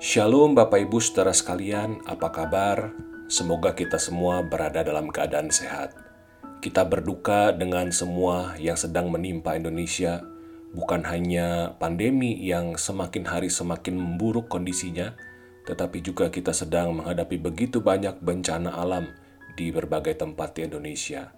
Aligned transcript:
Shalom 0.00 0.56
Bapak 0.56 0.80
Ibu 0.88 0.96
saudara 0.96 1.28
sekalian, 1.28 2.00
apa 2.08 2.32
kabar? 2.32 2.96
Semoga 3.28 3.76
kita 3.76 4.00
semua 4.00 4.40
berada 4.40 4.80
dalam 4.80 5.12
keadaan 5.12 5.52
sehat. 5.52 5.92
Kita 6.64 6.88
berduka 6.88 7.52
dengan 7.52 7.92
semua 7.92 8.56
yang 8.56 8.80
sedang 8.80 9.12
menimpa 9.12 9.60
Indonesia, 9.60 10.24
bukan 10.70 11.02
hanya 11.06 11.74
pandemi 11.82 12.38
yang 12.38 12.78
semakin 12.78 13.26
hari 13.26 13.50
semakin 13.50 13.98
memburuk 13.98 14.46
kondisinya, 14.46 15.14
tetapi 15.66 16.02
juga 16.02 16.30
kita 16.30 16.54
sedang 16.54 16.98
menghadapi 16.98 17.36
begitu 17.38 17.82
banyak 17.82 18.18
bencana 18.22 18.74
alam 18.74 19.10
di 19.58 19.74
berbagai 19.74 20.18
tempat 20.18 20.56
di 20.58 20.66
Indonesia. 20.66 21.34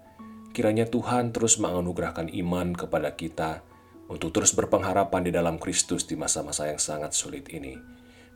Kiranya 0.53 0.85
Tuhan 0.85 1.33
terus 1.33 1.57
menganugerahkan 1.57 2.29
iman 2.29 2.77
kepada 2.77 3.17
kita 3.17 3.65
untuk 4.05 4.29
terus 4.29 4.53
berpengharapan 4.53 5.25
di 5.25 5.31
dalam 5.33 5.57
Kristus 5.57 6.05
di 6.05 6.13
masa-masa 6.13 6.69
yang 6.69 6.77
sangat 6.77 7.17
sulit 7.17 7.49
ini. 7.49 7.73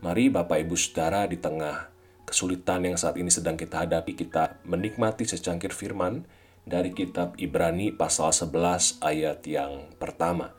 Mari 0.02 0.34
Bapak 0.34 0.66
Ibu 0.66 0.74
Saudara 0.74 1.30
di 1.30 1.38
tengah 1.38 1.94
kesulitan 2.26 2.86
yang 2.90 2.98
saat 2.98 3.18
ini 3.22 3.30
sedang 3.30 3.54
kita 3.54 3.86
hadapi, 3.86 4.18
kita 4.18 4.62
menikmati 4.66 5.30
secangkir 5.30 5.74
firman 5.74 6.26
dari 6.68 6.92
kitab 6.92 7.38
Ibrani 7.40 7.94
pasal 7.94 8.34
11 8.34 9.00
ayat 9.02 9.40
yang 9.46 9.94
pertama. 9.96 10.52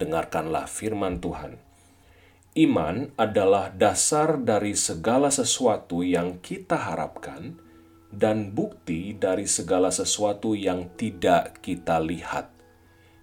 Dengarkanlah 0.00 0.64
firman 0.64 1.20
Tuhan. 1.20 1.60
Iman 2.56 3.12
adalah 3.20 3.68
dasar 3.70 4.40
dari 4.40 4.72
segala 4.72 5.28
sesuatu 5.28 6.00
yang 6.00 6.40
kita 6.40 6.74
harapkan 6.74 7.60
dan 8.10 8.50
bukti 8.50 9.14
dari 9.14 9.46
segala 9.46 9.92
sesuatu 9.92 10.56
yang 10.56 10.90
tidak 10.98 11.62
kita 11.62 12.00
lihat. 12.02 12.50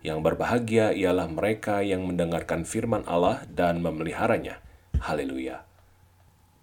Yang 0.06 0.20
berbahagia 0.24 0.96
ialah 0.96 1.28
mereka 1.28 1.84
yang 1.84 2.08
mendengarkan 2.08 2.64
firman 2.64 3.04
Allah 3.10 3.44
dan 3.52 3.84
memeliharanya 3.84 4.64
Haleluya. 4.98 5.62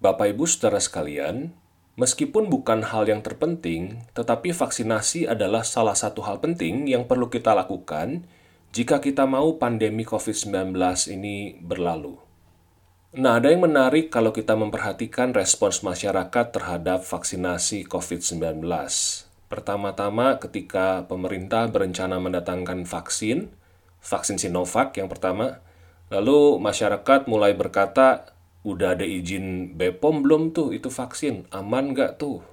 Bapak 0.03 0.35
Ibu 0.35 0.45
saudara 0.45 0.83
sekalian, 0.83 1.55
meskipun 1.95 2.51
bukan 2.51 2.83
hal 2.83 3.07
yang 3.07 3.23
terpenting, 3.23 4.03
tetapi 4.11 4.51
vaksinasi 4.51 5.31
adalah 5.31 5.63
salah 5.63 5.95
satu 5.95 6.27
hal 6.27 6.43
penting 6.43 6.91
yang 6.91 7.07
perlu 7.07 7.31
kita 7.31 7.55
lakukan 7.55 8.27
jika 8.75 8.99
kita 8.99 9.25
mau 9.25 9.55
pandemi 9.57 10.03
COVID-19 10.03 10.75
ini 11.15 11.55
berlalu. 11.63 12.19
Nah, 13.15 13.39
ada 13.39 13.55
yang 13.55 13.63
menarik 13.63 14.11
kalau 14.11 14.35
kita 14.35 14.59
memperhatikan 14.59 15.31
respons 15.31 15.87
masyarakat 15.87 16.51
terhadap 16.51 17.07
vaksinasi 17.07 17.87
COVID-19. 17.87 18.67
Pertama-tama 19.47 20.43
ketika 20.43 21.07
pemerintah 21.07 21.71
berencana 21.71 22.19
mendatangkan 22.19 22.83
vaksin, 22.83 23.55
vaksin 24.03 24.43
Sinovac 24.43 24.99
yang 24.99 25.07
pertama, 25.07 25.63
Lalu 26.13 26.61
masyarakat 26.61 27.27
mulai 27.27 27.57
berkata, 27.57 28.37
udah 28.63 28.95
ada 28.97 29.03
izin 29.03 29.75
BPOM 29.77 30.23
belum 30.23 30.43
tuh 30.53 30.77
itu 30.77 30.93
vaksin, 30.93 31.49
aman 31.51 31.97
nggak 31.97 32.21
tuh? 32.23 32.45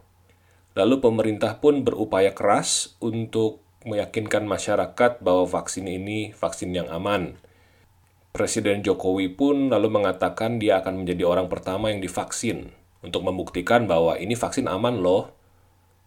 Lalu 0.74 1.04
pemerintah 1.04 1.60
pun 1.60 1.86
berupaya 1.86 2.32
keras 2.32 2.96
untuk 3.04 3.60
meyakinkan 3.88 4.46
masyarakat 4.46 5.22
bahwa 5.22 5.46
vaksin 5.50 5.90
ini 5.90 6.32
vaksin 6.38 6.72
yang 6.74 6.88
aman. 6.90 7.38
Presiden 8.32 8.80
Jokowi 8.86 9.34
pun 9.34 9.68
lalu 9.68 9.92
mengatakan 9.92 10.62
dia 10.62 10.80
akan 10.80 11.04
menjadi 11.04 11.28
orang 11.28 11.52
pertama 11.52 11.92
yang 11.92 12.00
divaksin 12.00 12.72
untuk 13.04 13.28
membuktikan 13.28 13.90
bahwa 13.90 14.16
ini 14.16 14.38
vaksin 14.38 14.72
aman 14.72 15.04
loh. 15.04 15.36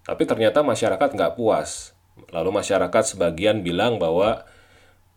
Tapi 0.09 0.25
ternyata 0.25 0.65
masyarakat 0.65 1.13
nggak 1.13 1.37
puas. 1.37 1.93
Lalu 2.31 2.55
masyarakat 2.55 3.17
sebagian 3.17 3.61
bilang 3.61 3.99
bahwa 3.99 4.47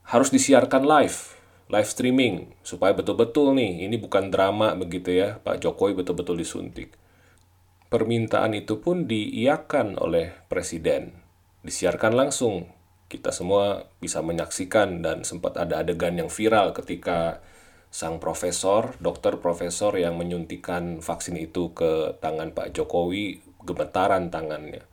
harus 0.07 0.31
disiarkan 0.33 0.87
live 0.87 1.37
live 1.67 1.87
streaming 1.87 2.47
supaya 2.63 2.95
betul-betul 2.95 3.51
nih 3.51 3.83
ini 3.87 3.99
bukan 3.99 4.31
drama 4.31 4.71
begitu 4.79 5.11
ya 5.11 5.39
Pak 5.43 5.59
Jokowi 5.63 5.99
betul-betul 5.99 6.39
disuntik. 6.39 6.95
Permintaan 7.87 8.51
itu 8.55 8.83
pun 8.83 9.07
diiakan 9.07 9.95
oleh 9.99 10.35
presiden, 10.51 11.15
disiarkan 11.63 12.13
langsung. 12.13 12.69
Kita 13.07 13.31
semua 13.31 13.87
bisa 14.03 14.19
menyaksikan 14.19 14.99
dan 14.99 15.23
sempat 15.23 15.55
ada 15.55 15.79
adegan 15.79 16.19
yang 16.19 16.27
viral 16.27 16.75
ketika 16.75 17.39
sang 17.87 18.19
profesor, 18.19 18.99
dokter 18.99 19.39
profesor 19.39 19.95
yang 19.95 20.19
menyuntikan 20.19 20.99
vaksin 20.99 21.39
itu 21.39 21.71
ke 21.71 22.19
tangan 22.19 22.51
Pak 22.51 22.75
Jokowi 22.75 23.39
gemetaran 23.63 24.27
tangannya. 24.27 24.83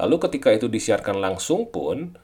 Lalu 0.00 0.16
ketika 0.28 0.48
itu 0.54 0.70
disiarkan 0.70 1.20
langsung 1.20 1.68
pun 1.68 2.16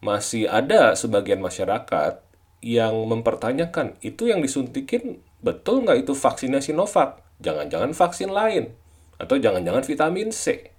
masih 0.00 0.48
ada 0.48 0.96
sebagian 0.96 1.42
masyarakat 1.42 2.22
yang 2.64 2.94
mempertanyakan 3.04 4.00
itu 4.00 4.32
yang 4.32 4.40
disuntikin 4.40 5.20
betul 5.44 5.84
nggak 5.84 6.08
itu 6.08 6.12
vaksinnya 6.16 6.64
Sinovac? 6.64 7.20
Jangan-jangan 7.42 7.92
vaksin 7.92 8.32
lain 8.32 8.72
atau 9.20 9.36
jangan-jangan 9.36 9.84
vitamin 9.84 10.32
C. 10.32 10.72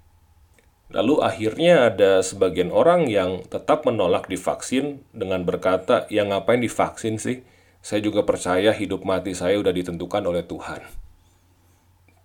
Lalu 0.88 1.20
akhirnya 1.20 1.92
ada 1.92 2.24
sebagian 2.24 2.72
orang 2.72 3.12
yang 3.12 3.44
tetap 3.52 3.84
menolak 3.84 4.32
divaksin 4.32 5.04
dengan 5.12 5.44
berkata, 5.44 6.08
"Ya 6.08 6.24
ngapain 6.24 6.64
divaksin 6.64 7.20
sih? 7.20 7.44
Saya 7.84 8.00
juga 8.00 8.24
percaya 8.24 8.72
hidup 8.72 9.04
mati 9.04 9.36
saya 9.36 9.60
udah 9.60 9.76
ditentukan 9.76 10.24
oleh 10.24 10.48
Tuhan." 10.48 10.80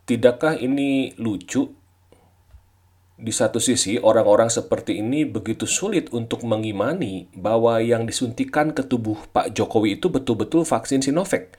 Tidakkah 0.07 0.59
ini 0.63 1.15
lucu 1.19 1.75
di 3.23 3.31
satu 3.31 3.63
sisi, 3.63 4.03
orang-orang 4.03 4.51
seperti 4.51 4.99
ini 4.99 5.23
begitu 5.23 5.63
sulit 5.63 6.11
untuk 6.11 6.43
mengimani 6.43 7.31
bahwa 7.39 7.79
yang 7.79 8.03
disuntikan 8.03 8.75
ke 8.75 8.83
tubuh 8.83 9.15
Pak 9.31 9.55
Jokowi 9.55 10.03
itu 10.03 10.11
betul-betul 10.11 10.67
vaksin 10.67 11.07
Sinovac. 11.07 11.55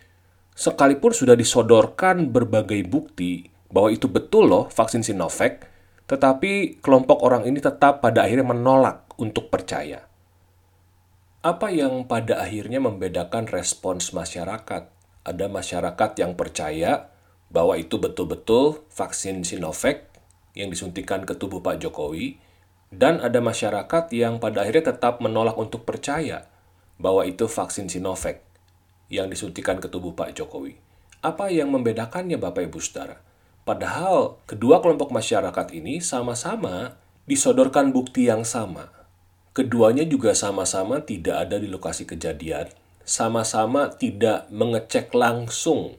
Sekalipun 0.60 1.16
sudah 1.16 1.40
disodorkan 1.40 2.36
berbagai 2.36 2.84
bukti 2.84 3.48
bahwa 3.72 3.96
itu 3.96 4.12
betul 4.12 4.52
loh 4.52 4.68
vaksin 4.68 5.08
Sinovac, 5.08 5.73
tetapi 6.08 6.84
kelompok 6.84 7.24
orang 7.24 7.48
ini 7.48 7.64
tetap 7.64 8.04
pada 8.04 8.28
akhirnya 8.28 8.48
menolak 8.48 9.08
untuk 9.16 9.48
percaya. 9.48 10.06
Apa 11.44 11.72
yang 11.76 12.08
pada 12.08 12.40
akhirnya 12.40 12.80
membedakan 12.80 13.52
respons 13.52 14.16
masyarakat? 14.16 14.88
Ada 15.24 15.46
masyarakat 15.48 16.12
yang 16.20 16.36
percaya 16.40 17.12
bahwa 17.52 17.76
itu 17.76 18.00
betul-betul 18.00 18.84
vaksin 18.92 19.44
Sinovac 19.44 20.08
yang 20.56 20.72
disuntikan 20.72 21.28
ke 21.28 21.36
tubuh 21.36 21.60
Pak 21.60 21.84
Jokowi, 21.84 22.40
dan 22.94 23.18
ada 23.20 23.42
masyarakat 23.42 24.14
yang 24.14 24.38
pada 24.38 24.62
akhirnya 24.62 24.94
tetap 24.94 25.18
menolak 25.18 25.58
untuk 25.58 25.82
percaya 25.82 26.46
bahwa 27.02 27.26
itu 27.26 27.50
vaksin 27.50 27.90
Sinovac 27.90 28.40
yang 29.10 29.28
disuntikan 29.28 29.82
ke 29.82 29.90
tubuh 29.90 30.14
Pak 30.14 30.38
Jokowi. 30.38 30.78
Apa 31.26 31.50
yang 31.50 31.74
membedakannya 31.74 32.38
Bapak 32.38 32.70
Ibu 32.70 32.80
Saudara? 32.80 33.18
Padahal 33.64 34.40
kedua 34.44 34.84
kelompok 34.84 35.16
masyarakat 35.16 35.68
ini 35.72 36.04
sama-sama 36.04 37.00
disodorkan 37.28 37.96
bukti 37.96 38.28
yang 38.28 38.44
sama. 38.44 38.92
Keduanya 39.56 40.04
juga 40.04 40.36
sama-sama 40.36 41.00
tidak 41.00 41.48
ada 41.48 41.56
di 41.62 41.72
lokasi 41.72 42.04
kejadian, 42.04 42.68
sama-sama 43.08 43.94
tidak 43.94 44.52
mengecek 44.52 45.14
langsung 45.16 45.96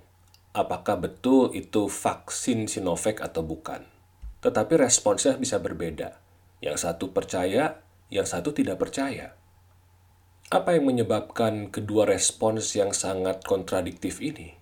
apakah 0.52 1.00
betul 1.00 1.50
itu 1.56 1.88
vaksin 1.88 2.69
Sinovac 2.69 3.22
atau 3.22 3.41
bukan 3.47 3.94
tetapi 4.44 4.76
responsnya 4.76 5.41
bisa 5.41 5.56
berbeda. 5.56 6.20
Yang 6.60 6.84
satu 6.84 7.16
percaya, 7.16 7.81
yang 8.12 8.28
satu 8.28 8.52
tidak 8.52 8.76
percaya. 8.76 9.32
Apa 10.52 10.76
yang 10.76 10.84
menyebabkan 10.84 11.72
kedua 11.72 12.04
respons 12.04 12.76
yang 12.76 12.92
sangat 12.92 13.41
kontradiktif 13.48 14.20
ini? 14.20 14.52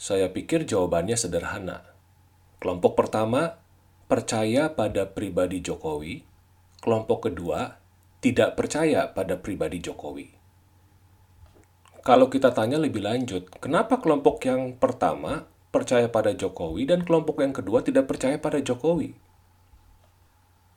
Saya 0.00 0.32
pikir 0.32 0.64
jawabannya 0.64 1.12
sederhana. 1.12 1.84
Kelompok 2.56 2.96
pertama 2.96 3.60
percaya 4.08 4.72
pada 4.72 5.04
pribadi 5.04 5.60
Jokowi, 5.60 6.24
kelompok 6.80 7.28
kedua 7.28 7.76
tidak 8.24 8.56
percaya 8.56 9.12
pada 9.12 9.36
pribadi 9.36 9.76
Jokowi. 9.84 10.32
Kalau 12.00 12.32
kita 12.32 12.48
tanya 12.56 12.80
lebih 12.80 13.04
lanjut, 13.04 13.52
kenapa 13.60 14.00
kelompok 14.00 14.40
yang 14.48 14.72
pertama 14.80 15.44
percaya 15.68 16.08
pada 16.08 16.32
Jokowi 16.32 16.88
dan 16.88 17.04
kelompok 17.04 17.44
yang 17.44 17.52
kedua 17.52 17.84
tidak 17.84 18.08
percaya 18.08 18.40
pada 18.40 18.56
Jokowi? 18.56 19.12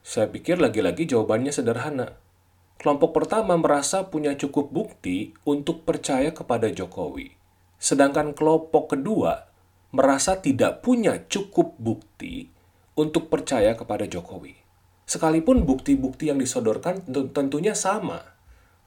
Saya 0.03 0.27
pikir 0.27 0.59
lagi-lagi 0.59 1.07
jawabannya 1.07 1.55
sederhana. 1.55 2.19
Kelompok 2.75 3.23
pertama 3.23 3.55
merasa 3.55 4.03
punya 4.03 4.35
cukup 4.35 4.67
bukti 4.67 5.31
untuk 5.47 5.87
percaya 5.87 6.35
kepada 6.35 6.67
Jokowi. 6.67 7.42
Sedangkan 7.83 8.31
kelompok 8.31 8.95
kedua 8.95 9.51
merasa 9.91 10.39
tidak 10.39 10.79
punya 10.79 11.27
cukup 11.27 11.75
bukti 11.75 12.47
untuk 12.95 13.27
percaya 13.27 13.75
kepada 13.75 14.07
Jokowi. 14.07 14.55
Sekalipun 15.03 15.67
bukti-bukti 15.67 16.31
yang 16.31 16.39
disodorkan 16.39 17.03
tentunya 17.35 17.75
sama. 17.75 18.23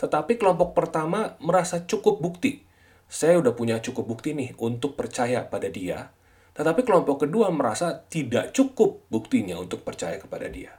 Tetapi 0.01 0.41
kelompok 0.41 0.73
pertama 0.73 1.37
merasa 1.45 1.85
cukup 1.85 2.25
bukti 2.25 2.67
saya 3.07 3.39
udah 3.39 3.55
punya 3.55 3.79
cukup 3.79 4.19
bukti 4.19 4.35
nih 4.35 4.59
untuk 4.59 4.99
percaya 4.99 5.47
pada 5.47 5.71
dia. 5.71 6.11
Tetapi 6.59 6.83
kelompok 6.83 7.27
kedua 7.27 7.55
merasa 7.55 8.03
tidak 8.11 8.51
cukup 8.51 9.07
buktinya 9.07 9.55
untuk 9.63 9.87
percaya 9.87 10.19
kepada 10.19 10.51
dia. 10.51 10.75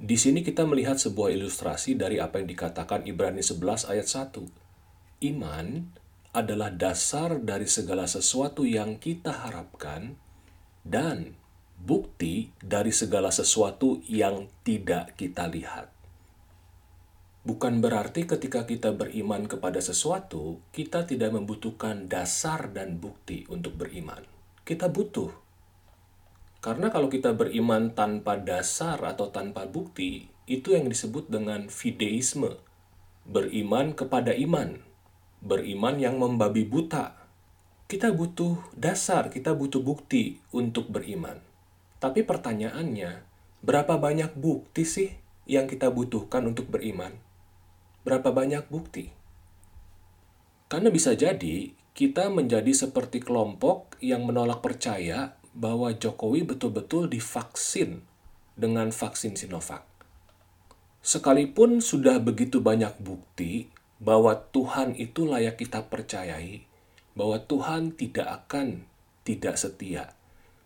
Di 0.00 0.16
sini 0.16 0.40
kita 0.40 0.64
melihat 0.64 0.96
sebuah 0.96 1.34
ilustrasi 1.34 1.98
dari 1.98 2.22
apa 2.22 2.40
yang 2.40 2.48
dikatakan 2.48 3.04
Ibrani 3.04 3.42
11 3.44 3.90
ayat 3.90 4.06
1. 4.06 5.28
Iman 5.28 5.92
adalah 6.30 6.70
dasar 6.70 7.42
dari 7.42 7.66
segala 7.66 8.06
sesuatu 8.06 8.62
yang 8.62 9.02
kita 9.02 9.34
harapkan 9.46 10.14
dan 10.86 11.34
bukti 11.80 12.54
dari 12.62 12.94
segala 12.94 13.34
sesuatu 13.34 13.98
yang 14.06 14.46
tidak 14.62 15.18
kita 15.18 15.50
lihat. 15.50 15.90
Bukan 17.40 17.80
berarti 17.80 18.28
ketika 18.28 18.68
kita 18.68 18.92
beriman 18.92 19.48
kepada 19.48 19.80
sesuatu, 19.80 20.60
kita 20.76 21.08
tidak 21.08 21.32
membutuhkan 21.32 22.06
dasar 22.06 22.68
dan 22.70 23.00
bukti 23.00 23.48
untuk 23.48 23.80
beriman. 23.80 24.22
Kita 24.62 24.92
butuh 24.92 25.32
karena 26.60 26.92
kalau 26.92 27.08
kita 27.08 27.32
beriman 27.32 27.96
tanpa 27.96 28.36
dasar 28.36 29.00
atau 29.00 29.32
tanpa 29.32 29.64
bukti, 29.64 30.28
itu 30.44 30.76
yang 30.76 30.92
disebut 30.92 31.32
dengan 31.32 31.72
fideisme. 31.72 32.60
Beriman 33.24 33.96
kepada 33.96 34.36
iman. 34.36 34.84
Beriman 35.40 35.96
yang 35.96 36.20
membabi 36.20 36.68
buta. 36.68 37.16
Kita 37.88 38.12
butuh 38.12 38.60
dasar, 38.76 39.32
kita 39.32 39.56
butuh 39.56 39.80
bukti 39.80 40.38
untuk 40.52 40.92
beriman. 40.92 41.40
Tapi 41.96 42.22
pertanyaannya, 42.22 43.24
berapa 43.64 43.96
banyak 43.96 44.36
bukti 44.36 44.84
sih 44.84 45.10
yang 45.48 45.64
kita 45.64 45.88
butuhkan 45.88 46.44
untuk 46.44 46.68
beriman? 46.68 47.16
Berapa 48.04 48.32
banyak 48.32 48.68
bukti? 48.68 49.12
Karena 50.70 50.92
bisa 50.92 51.16
jadi 51.16 51.72
kita 51.96 52.30
menjadi 52.30 52.70
seperti 52.70 53.18
kelompok 53.20 53.98
yang 53.98 54.22
menolak 54.28 54.62
percaya 54.62 55.34
bahwa 55.50 55.90
Jokowi 55.90 56.46
betul-betul 56.46 57.10
divaksin 57.10 58.06
dengan 58.54 58.94
vaksin 58.94 59.34
Sinovac. 59.34 59.82
Sekalipun 61.00 61.80
sudah 61.80 62.20
begitu 62.20 62.60
banyak 62.60 62.92
bukti 63.00 63.72
bahwa 64.00 64.32
Tuhan 64.50 64.96
itu 64.96 65.28
layak 65.28 65.60
kita 65.60 65.92
percayai, 65.92 66.64
bahwa 67.12 67.36
Tuhan 67.44 67.92
tidak 67.92 68.48
akan 68.48 68.88
tidak 69.28 69.60
setia, 69.60 70.16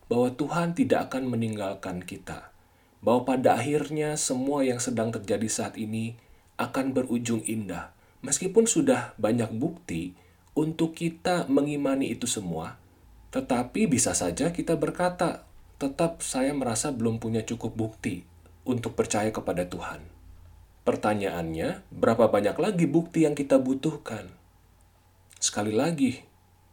bahwa 0.07 0.31
Tuhan 0.31 0.71
tidak 0.71 1.11
akan 1.11 1.27
meninggalkan 1.27 1.99
kita, 1.99 2.55
bahwa 3.03 3.27
pada 3.27 3.59
akhirnya 3.59 4.15
semua 4.15 4.63
yang 4.63 4.79
sedang 4.79 5.11
terjadi 5.11 5.51
saat 5.51 5.75
ini 5.75 6.15
akan 6.55 6.95
berujung 6.95 7.43
indah. 7.43 7.91
Meskipun 8.23 8.65
sudah 8.65 9.13
banyak 9.19 9.51
bukti 9.53 10.15
untuk 10.55 10.95
kita 10.95 11.45
mengimani 11.51 12.15
itu 12.15 12.25
semua, 12.25 12.79
tetapi 13.35 13.91
bisa 13.91 14.15
saja 14.15 14.55
kita 14.55 14.79
berkata, 14.79 15.43
tetap 15.75 16.23
saya 16.23 16.55
merasa 16.55 16.95
belum 16.95 17.19
punya 17.19 17.43
cukup 17.43 17.75
bukti 17.75 18.23
untuk 18.63 18.95
percaya 18.95 19.29
kepada 19.29 19.67
Tuhan. 19.67 20.14
Pertanyaannya, 20.85 21.89
berapa 21.89 22.29
banyak 22.29 22.55
lagi 22.61 22.85
bukti 22.85 23.25
yang 23.25 23.33
kita 23.33 23.57
butuhkan? 23.57 24.29
Sekali 25.41 25.73
lagi, 25.73 26.21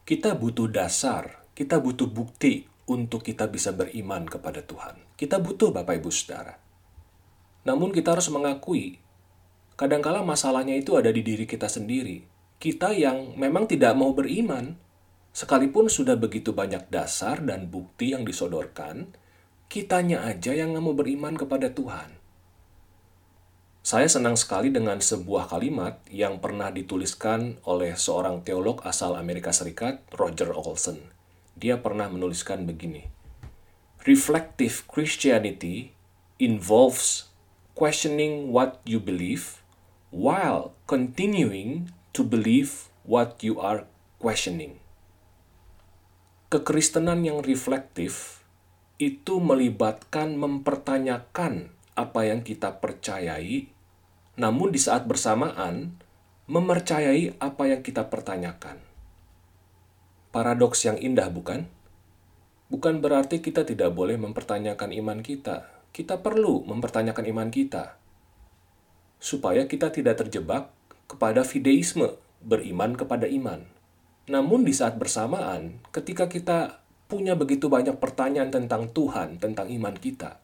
kita 0.04 0.36
butuh 0.36 0.68
dasar, 0.68 1.48
kita 1.56 1.80
butuh 1.80 2.06
bukti 2.12 2.68
untuk 2.84 3.24
kita 3.24 3.48
bisa 3.48 3.72
beriman 3.72 4.28
kepada 4.28 4.60
Tuhan. 4.60 5.00
Kita 5.16 5.40
butuh 5.40 5.72
Bapak 5.72 5.96
Ibu 6.04 6.12
Saudara. 6.12 6.60
Namun 7.64 7.88
kita 7.88 8.12
harus 8.12 8.28
mengakui, 8.28 9.00
kadangkala 9.80 10.20
masalahnya 10.20 10.76
itu 10.76 10.92
ada 11.00 11.08
di 11.08 11.24
diri 11.24 11.48
kita 11.48 11.72
sendiri. 11.72 12.28
Kita 12.60 12.92
yang 12.92 13.34
memang 13.40 13.64
tidak 13.64 13.96
mau 13.96 14.12
beriman, 14.12 14.76
Sekalipun 15.32 15.88
sudah 15.88 16.12
begitu 16.20 16.52
banyak 16.52 16.92
dasar 16.92 17.40
dan 17.40 17.72
bukti 17.72 18.12
yang 18.12 18.28
disodorkan, 18.28 19.16
kitanya 19.72 20.28
aja 20.28 20.52
yang 20.52 20.76
nggak 20.76 20.84
mau 20.84 20.92
beriman 20.92 21.40
kepada 21.40 21.72
Tuhan. 21.72 22.21
Saya 23.82 24.06
senang 24.06 24.38
sekali 24.38 24.70
dengan 24.70 25.02
sebuah 25.02 25.50
kalimat 25.50 25.98
yang 26.06 26.38
pernah 26.38 26.70
dituliskan 26.70 27.58
oleh 27.66 27.98
seorang 27.98 28.46
teolog 28.46 28.78
asal 28.86 29.18
Amerika 29.18 29.50
Serikat, 29.50 30.06
Roger 30.14 30.54
Olson. 30.54 31.02
Dia 31.58 31.82
pernah 31.82 32.06
menuliskan 32.06 32.62
begini, 32.64 33.10
Reflective 34.06 34.86
Christianity 34.86 35.94
involves 36.38 37.30
questioning 37.74 38.54
what 38.54 38.78
you 38.86 39.02
believe 39.02 39.62
while 40.14 40.74
continuing 40.86 41.90
to 42.14 42.22
believe 42.22 42.90
what 43.02 43.42
you 43.42 43.58
are 43.58 43.86
questioning 44.22 44.82
kekristenan 46.52 47.24
yang 47.24 47.40
reflektif 47.40 48.44
itu 49.00 49.40
melibatkan 49.40 50.36
mempertanyakan 50.36 51.72
apa 51.92 52.24
yang 52.24 52.40
kita 52.40 52.80
percayai, 52.80 53.68
namun 54.40 54.72
di 54.72 54.80
saat 54.80 55.04
bersamaan 55.04 56.00
mempercayai 56.48 57.38
apa 57.38 57.68
yang 57.68 57.80
kita 57.84 58.08
pertanyakan. 58.08 58.80
Paradoks 60.32 60.88
yang 60.88 60.96
indah, 60.96 61.28
bukan? 61.28 61.68
Bukan 62.72 63.04
berarti 63.04 63.44
kita 63.44 63.68
tidak 63.68 63.92
boleh 63.92 64.16
mempertanyakan 64.16 64.96
iman 64.96 65.20
kita. 65.20 65.68
Kita 65.92 66.24
perlu 66.24 66.64
mempertanyakan 66.64 67.28
iman 67.28 67.52
kita, 67.52 68.00
supaya 69.22 69.70
kita 69.70 69.94
tidak 69.94 70.24
terjebak 70.24 70.72
kepada 71.06 71.46
fideisme, 71.46 72.16
beriman 72.42 72.98
kepada 72.98 73.30
iman. 73.30 73.62
Namun 74.26 74.66
di 74.66 74.74
saat 74.74 74.98
bersamaan, 74.98 75.78
ketika 75.94 76.26
kita 76.26 76.82
punya 77.06 77.38
begitu 77.38 77.70
banyak 77.70 78.02
pertanyaan 78.02 78.50
tentang 78.50 78.90
Tuhan, 78.90 79.38
tentang 79.38 79.70
iman 79.70 79.94
kita, 79.94 80.41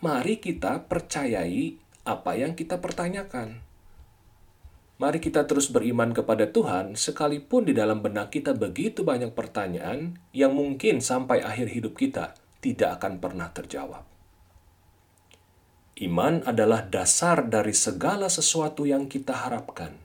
mari 0.00 0.40
kita 0.40 0.88
percayai 0.88 1.76
apa 2.08 2.32
yang 2.32 2.56
kita 2.56 2.80
pertanyakan. 2.80 3.60
Mari 5.00 5.16
kita 5.20 5.48
terus 5.48 5.72
beriman 5.72 6.12
kepada 6.12 6.48
Tuhan, 6.48 6.92
sekalipun 6.92 7.68
di 7.68 7.72
dalam 7.72 8.04
benak 8.04 8.36
kita 8.36 8.52
begitu 8.52 9.00
banyak 9.00 9.32
pertanyaan 9.32 10.20
yang 10.36 10.52
mungkin 10.52 11.00
sampai 11.00 11.40
akhir 11.40 11.72
hidup 11.72 11.96
kita 11.96 12.36
tidak 12.60 13.00
akan 13.00 13.16
pernah 13.16 13.48
terjawab. 13.48 14.04
Iman 16.00 16.44
adalah 16.44 16.84
dasar 16.84 17.48
dari 17.48 17.72
segala 17.76 18.28
sesuatu 18.28 18.88
yang 18.88 19.08
kita 19.08 19.36
harapkan 19.48 19.96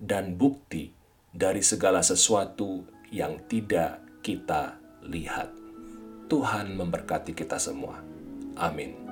dan 0.00 0.36
bukti 0.36 0.92
dari 1.32 1.60
segala 1.60 2.00
sesuatu 2.00 2.84
yang 3.12 3.40
tidak 3.48 4.00
kita 4.20 4.80
lihat. 5.04 5.52
Tuhan 6.28 6.76
memberkati 6.76 7.36
kita 7.36 7.60
semua. 7.60 8.00
Amin. 8.56 9.05